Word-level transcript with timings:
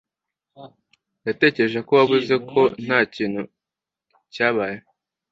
Natekereje 1.23 1.79
ko 1.85 1.91
wavuze 1.99 2.33
ko 2.49 2.59
ntakintu 2.85 3.41
cyabaye. 4.33 4.77